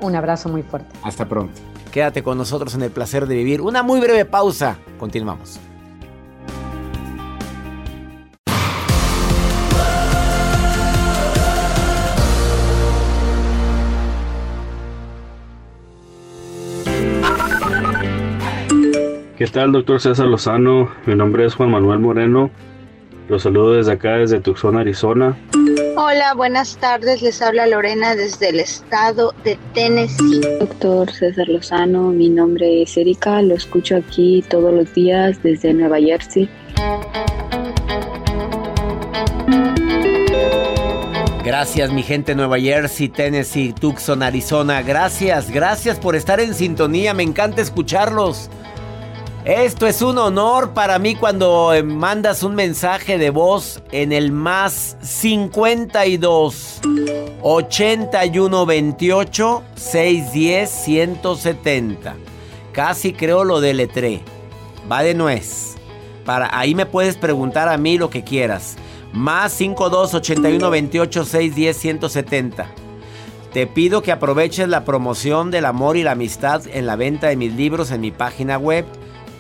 [0.04, 0.94] Un abrazo muy fuerte.
[1.02, 1.54] Hasta pronto.
[1.90, 3.62] Quédate con nosotros en el placer de vivir.
[3.62, 4.78] Una muy breve pausa.
[5.00, 5.60] Continuamos.
[19.38, 20.90] ¿Qué tal, doctor César Lozano?
[21.06, 22.50] Mi nombre es Juan Manuel Moreno.
[23.30, 25.38] Los saludo desde acá, desde Tucson, Arizona.
[25.96, 27.22] Hola, buenas tardes.
[27.22, 30.42] Les habla Lorena desde el estado de Tennessee.
[30.60, 33.42] Doctor César Lozano, mi nombre es Erika.
[33.42, 36.50] Lo escucho aquí todos los días desde Nueva Jersey.
[41.44, 44.82] Gracias mi gente Nueva Jersey, Tennessee, Tucson, Arizona.
[44.82, 47.14] Gracias, gracias por estar en sintonía.
[47.14, 48.50] Me encanta escucharlos.
[49.46, 54.32] Esto es un honor para mí cuando eh, mandas un mensaje de voz en el
[54.32, 56.80] más 52
[57.42, 62.16] 81 28 610 170.
[62.72, 64.22] Casi creo lo deletré.
[64.90, 65.76] Va de nuez.
[66.24, 68.78] Para, ahí me puedes preguntar a mí lo que quieras.
[69.12, 72.68] Más 52 81 28 610 170.
[73.52, 77.36] Te pido que aproveches la promoción del amor y la amistad en la venta de
[77.36, 78.86] mis libros en mi página web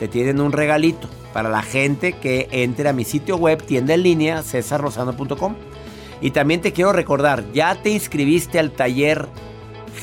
[0.04, 4.04] te tienen un regalito para la gente que entre a mi sitio web, tienda en
[4.04, 5.56] línea, cesarrosano.com.
[6.20, 9.30] Y también te quiero recordar, ¿ya te inscribiste al taller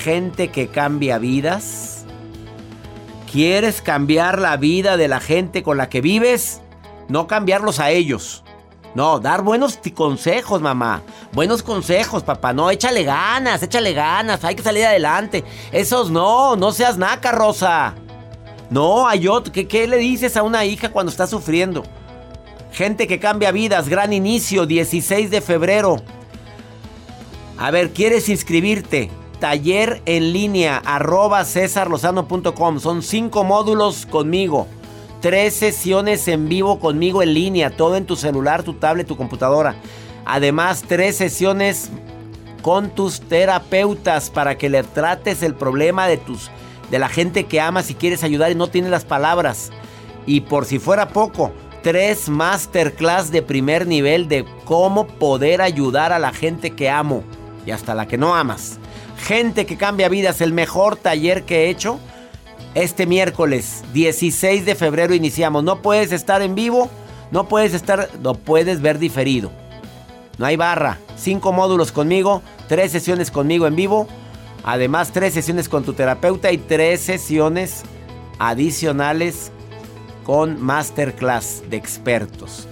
[0.02, 2.06] Gente que cambia vidas?
[3.30, 6.62] ¿Quieres cambiar la vida de la gente con la que vives?
[7.08, 8.42] No cambiarlos a ellos.
[8.94, 11.02] No, dar buenos consejos, mamá.
[11.32, 12.54] Buenos consejos, papá.
[12.54, 14.44] No, échale ganas, échale ganas.
[14.44, 15.44] Hay que salir adelante.
[15.72, 17.94] Esos no, no seas naca, Rosa.
[18.70, 19.52] No, hay otro.
[19.52, 21.82] ¿Qué, le dices a una hija cuando está sufriendo?
[22.72, 25.96] Gente que cambia vidas, gran inicio, 16 de febrero.
[27.58, 29.10] A ver, ¿quieres inscribirte?
[29.40, 32.78] Taller en línea, arroba cesarlozano.com.
[32.78, 34.68] Son cinco módulos conmigo.
[35.20, 39.74] Tres sesiones en vivo conmigo en línea, todo en tu celular, tu tablet, tu computadora.
[40.24, 41.90] Además, tres sesiones
[42.62, 46.50] con tus terapeutas para que le trates el problema de tus
[46.90, 49.70] de la gente que amas y quieres ayudar y no tienes las palabras.
[50.26, 56.18] Y por si fuera poco, tres masterclass de primer nivel de cómo poder ayudar a
[56.18, 57.22] la gente que amo
[57.64, 58.78] y hasta la que no amas.
[59.18, 61.98] Gente que cambia vidas, el mejor taller que he hecho.
[62.74, 65.64] Este miércoles 16 de febrero iniciamos.
[65.64, 66.88] No puedes estar en vivo,
[67.30, 69.50] no puedes estar, no puedes ver diferido.
[70.38, 70.98] No hay barra.
[71.16, 74.08] Cinco módulos conmigo, tres sesiones conmigo en vivo
[74.64, 77.82] Además, tres sesiones con tu terapeuta y tres sesiones
[78.38, 79.52] adicionales
[80.24, 82.68] con masterclass de expertos.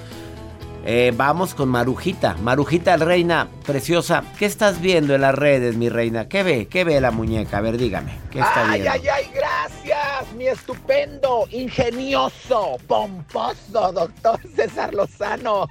[0.91, 2.35] Eh, vamos con Marujita.
[2.41, 4.25] Marujita, reina preciosa.
[4.39, 6.29] ¿Qué estás viendo en las redes, mi reina?
[6.29, 6.67] ¿Qué ve?
[6.67, 7.59] ¿Qué ve la muñeca?
[7.59, 8.19] A ver, dígame.
[8.31, 15.69] ¿Qué está ay, Ay, ay, gracias, mi estupendo, ingenioso, pomposo doctor César Lozano.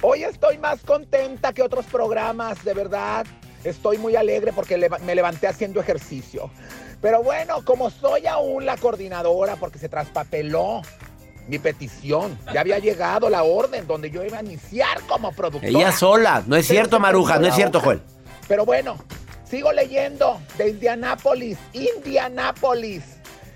[0.00, 3.26] Hoy estoy más contenta que otros programas, de verdad.
[3.64, 6.50] Estoy muy alegre porque me levanté haciendo ejercicio.
[7.00, 10.82] Pero bueno, como soy aún la coordinadora porque se traspapeló
[11.48, 15.68] mi petición, ya había llegado la orden donde yo iba a iniciar como productora.
[15.68, 18.02] Ella sola, no es cierto Maruja, no es cierto Joel.
[18.48, 18.96] Pero bueno,
[19.44, 23.02] sigo leyendo de Indianápolis, Indianápolis,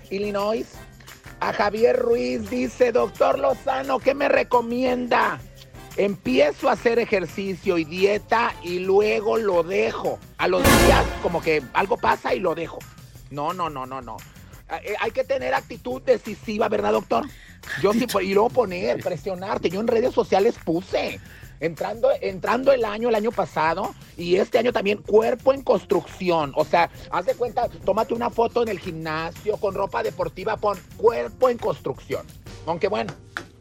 [0.09, 0.67] Illinois.
[1.39, 5.39] A Javier Ruiz dice, doctor Lozano, ¿qué me recomienda?
[5.97, 10.19] Empiezo a hacer ejercicio y dieta y luego lo dejo.
[10.37, 12.77] A los días como que algo pasa y lo dejo.
[13.31, 14.17] No, no, no, no, no.
[14.83, 17.25] Eh, hay que tener actitud decisiva, ¿verdad, doctor?
[17.81, 19.69] Yo sí, y luego poner, presionarte.
[19.69, 21.19] Yo en redes sociales puse.
[21.59, 26.51] entrando, entrando el año, el año pasado, y este año también, cuerpo en construcción.
[26.55, 30.77] O sea, haz de cuenta, tómate una foto en el gimnasio con ropa deportiva, pon
[30.97, 32.25] cuerpo en construcción.
[32.67, 33.13] Aunque bueno,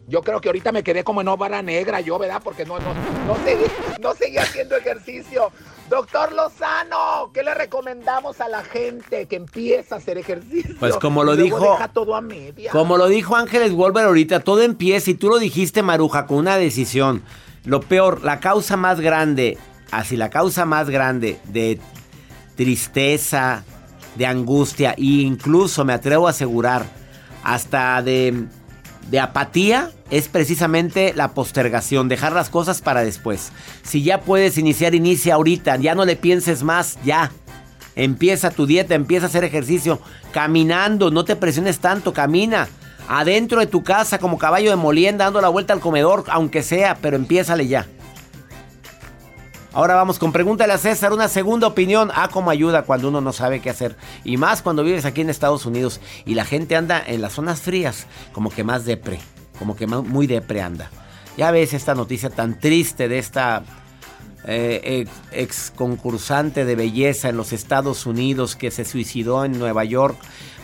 [0.09, 2.41] yo creo que ahorita me quedé como en óvara negra, yo, ¿verdad?
[2.43, 2.95] Porque no, no,
[3.27, 3.65] no, seguí,
[4.01, 5.51] no seguí haciendo ejercicio.
[5.89, 10.75] Doctor Lozano, ¿qué le recomendamos a la gente que empieza a hacer ejercicio?
[10.79, 11.59] Pues como lo dijo.
[11.61, 12.71] Deja todo a media.
[12.71, 16.57] Como lo dijo Ángeles Wolver ahorita, todo empieza y tú lo dijiste, Maruja, con una
[16.57, 17.23] decisión.
[17.65, 19.59] Lo peor, la causa más grande,
[19.91, 21.81] así la causa más grande de
[22.55, 23.65] tristeza,
[24.15, 26.87] de angustia e incluso me atrevo a asegurar
[27.43, 28.47] hasta de,
[29.11, 33.53] de apatía es precisamente la postergación, dejar las cosas para después.
[33.83, 37.31] Si ya puedes iniciar, inicia ahorita, ya no le pienses más, ya.
[37.95, 40.01] Empieza tu dieta, empieza a hacer ejercicio,
[40.33, 42.69] caminando, no te presiones tanto, camina
[43.09, 46.97] adentro de tu casa como caballo de molienda dando la vuelta al comedor, aunque sea,
[47.01, 47.87] pero empiézale ya.
[49.77, 52.11] Ahora vamos con pregúntale a César, una segunda opinión.
[52.15, 53.95] Ah, cómo ayuda cuando uno no sabe qué hacer.
[54.25, 57.61] Y más cuando vives aquí en Estados Unidos y la gente anda en las zonas
[57.61, 59.19] frías, como que más depre,
[59.59, 60.89] como que muy depre anda.
[61.37, 63.65] Ya ves esta noticia tan triste de esta
[64.47, 70.17] eh, ex concursante de belleza en los Estados Unidos que se suicidó en Nueva York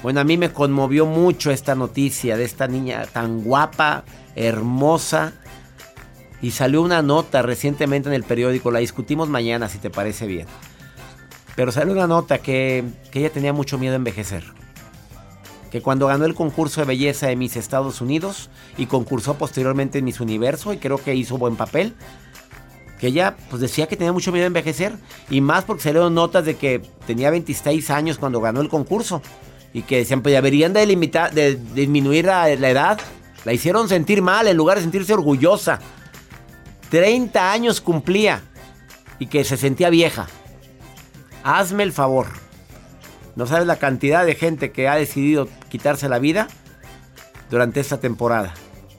[0.02, 4.02] bueno, a mí me conmovió mucho esta noticia de esta niña tan guapa,
[4.34, 5.34] hermosa.
[6.42, 10.46] Y salió una nota recientemente en el periódico, la discutimos mañana si te parece bien.
[11.54, 14.44] Pero salió una nota que, ella tenía mucho miedo a envejecer.
[15.70, 20.04] Que cuando ganó el concurso de belleza de Miss Estados Unidos y concursó posteriormente en
[20.04, 21.94] Miss Universo y creo que hizo buen papel,
[22.98, 24.92] que ella pues decía que tenía mucho miedo a envejecer
[25.30, 29.22] y más porque salieron notas de que tenía 26 años cuando ganó el concurso
[29.72, 33.00] y que decían, pues deberían de, limitar, de disminuir la, edad.
[33.44, 35.80] La hicieron sentir mal en lugar de sentirse orgullosa.
[36.92, 38.42] 30 años cumplía
[39.18, 40.26] y que se sentía vieja.
[41.42, 42.26] Hazme el favor.
[43.34, 46.48] ¿No sabes la cantidad de gente que ha decidido quitarse la vida
[47.48, 48.52] durante esta temporada?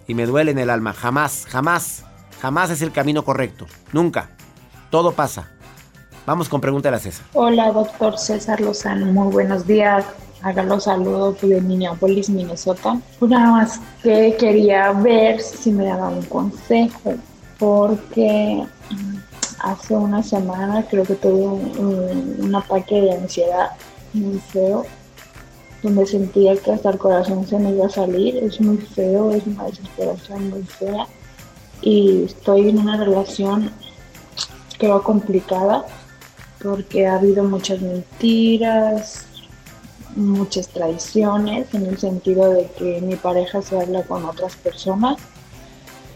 [0.07, 0.93] Y me duele en el alma.
[0.93, 2.03] Jamás, jamás,
[2.41, 3.67] jamás es el camino correcto.
[3.91, 4.31] Nunca.
[4.89, 5.51] Todo pasa.
[6.25, 7.27] Vamos con pregúntale a César.
[7.33, 9.05] Hola, doctor César Lozano.
[9.05, 10.03] Muy buenos días
[10.41, 12.99] haga los saludos de Minneapolis, Minnesota.
[13.19, 17.13] Una más que quería ver si me daba un consejo,
[17.63, 18.61] porque
[19.59, 21.45] hace una semana creo que tuve
[21.79, 23.71] un, ataque de ansiedad
[24.11, 24.85] muy feo,
[25.81, 28.35] donde sentía que hasta el corazón se me iba a salir.
[28.35, 31.07] Es muy feo, es una desesperación muy fea.
[31.81, 33.71] Y estoy en una relación,
[34.77, 35.85] creo, complicada,
[36.61, 39.25] porque ha habido muchas mentiras,
[40.17, 45.17] muchas traiciones en el sentido de que mi pareja se habla con otras personas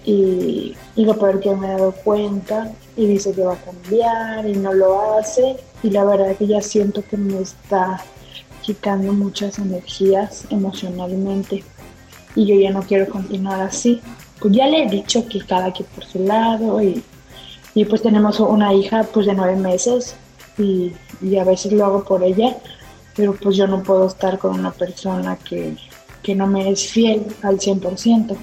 [0.07, 4.53] y, lo peor que me he dado cuenta y dice que va a cambiar y
[4.53, 8.01] no lo hace y la verdad que ya siento que me está
[8.61, 11.63] quitando muchas energías emocionalmente
[12.35, 14.01] y yo ya no quiero continuar así.
[14.39, 17.03] Pues ya le he dicho que cada quien por su lado y,
[17.75, 20.15] y pues tenemos una hija pues de nueve meses
[20.57, 22.57] y, y a veces lo hago por ella
[23.17, 25.75] pero pues yo no puedo estar con una persona que,
[26.35, 28.35] no me es fiel al 100%.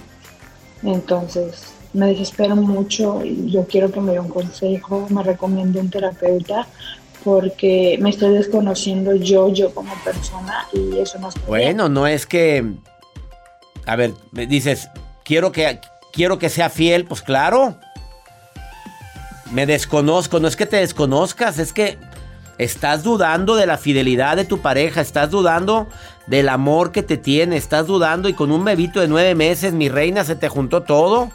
[0.84, 5.90] Entonces me desespero mucho y yo quiero que me dé un consejo, me recomiende un
[5.90, 6.66] terapeuta
[7.22, 11.34] porque me estoy desconociendo yo, yo como persona y eso no es...
[11.46, 12.74] Bueno, no es que...
[13.86, 14.88] A ver, dices,
[15.24, 15.80] quiero que,
[16.12, 17.78] quiero que sea fiel, pues claro.
[19.52, 21.98] Me desconozco, no es que te desconozcas, es que
[22.58, 25.88] Estás dudando de la fidelidad de tu pareja, estás dudando
[26.26, 29.88] del amor que te tiene, estás dudando y con un bebito de nueve meses, mi
[29.88, 31.30] reina, se te juntó todo.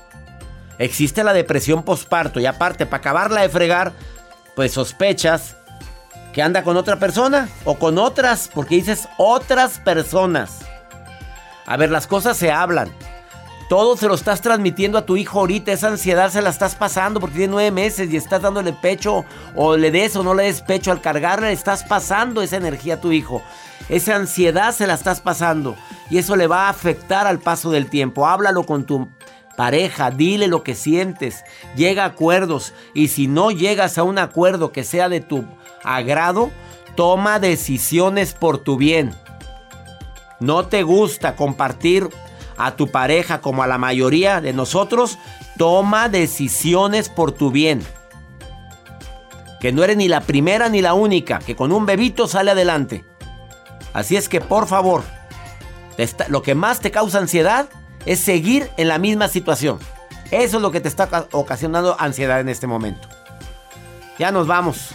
[0.78, 3.92] Existe la depresión posparto y aparte, para acabarla de fregar,
[4.56, 5.58] pues sospechas
[6.34, 10.60] que anda con otra persona o con otras, porque dices otras personas.
[11.66, 12.90] A ver, las cosas se hablan.
[13.70, 15.72] Todo se lo estás transmitiendo a tu hijo ahorita.
[15.72, 19.78] Esa ansiedad se la estás pasando porque tiene nueve meses y estás dándole pecho o
[19.78, 20.91] le des o no le des pecho.
[20.91, 23.43] Al cargarle estás pasando esa energía a tu hijo.
[23.88, 25.76] Esa ansiedad se la estás pasando
[26.09, 28.28] y eso le va a afectar al paso del tiempo.
[28.28, 29.07] Háblalo con tu
[29.55, 31.43] pareja, dile lo que sientes,
[31.76, 35.45] llega a acuerdos y si no llegas a un acuerdo que sea de tu
[35.84, 36.49] agrado,
[36.95, 39.13] toma decisiones por tu bien.
[40.39, 42.09] No te gusta compartir
[42.60, 45.18] a tu pareja como a la mayoría de nosotros,
[45.57, 47.82] toma decisiones por tu bien.
[49.62, 53.05] Que no eres ni la primera ni la única, que con un bebito sale adelante.
[53.93, 55.03] Así es que por favor,
[56.28, 57.70] lo que más te causa ansiedad
[58.05, 59.80] es seguir en la misma situación.
[60.30, 63.07] Eso es lo que te está ocasionando ansiedad en este momento.
[64.18, 64.89] Ya nos vamos.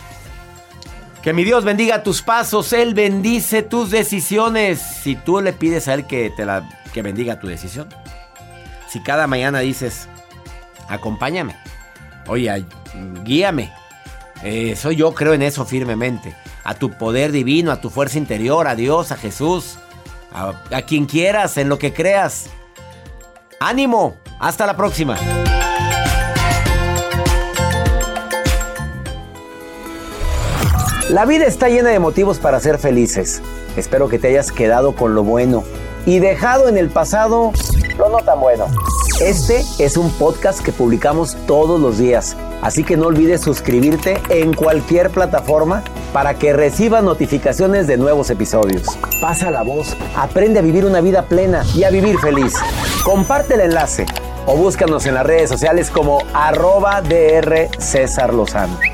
[1.22, 4.80] Que mi Dios bendiga tus pasos, Él bendice tus decisiones.
[4.80, 7.88] Si tú le pides a Él que, te la, que bendiga tu decisión.
[8.88, 10.08] Si cada mañana dices,
[10.88, 11.56] acompáñame,
[12.28, 12.64] oye,
[13.24, 13.72] guíame.
[14.42, 16.36] Eso yo creo en eso firmemente.
[16.62, 19.78] A tu poder divino, a tu fuerza interior, a Dios, a Jesús,
[20.32, 22.46] a quien quieras, en lo que creas.
[23.58, 25.18] Ánimo, hasta la próxima.
[31.10, 33.42] La vida está llena de motivos para ser felices.
[33.76, 35.64] Espero que te hayas quedado con lo bueno
[36.06, 37.52] y dejado en el pasado
[37.98, 38.66] lo no tan bueno.
[39.20, 44.52] Este es un podcast que publicamos todos los días, así que no olvides suscribirte en
[44.52, 48.86] cualquier plataforma para que recibas notificaciones de nuevos episodios.
[49.20, 52.54] Pasa la voz, aprende a vivir una vida plena y a vivir feliz.
[53.04, 54.06] Comparte el enlace
[54.46, 58.93] o búscanos en las redes sociales como arroba DR César Lozano